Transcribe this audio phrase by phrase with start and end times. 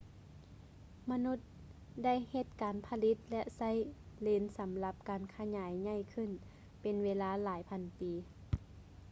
[1.11, 1.37] ມະນຸດ
[2.03, 3.71] ໄດ້ເຮັດການຜະລິດ ແລະ ໃຊ້
[4.21, 6.31] ເລນສຳລັບການຂະຫຍາຍໃຫຍ່ຂື້ນ
[6.81, 8.11] ເປັນເວລາຫລາຍພັນປີ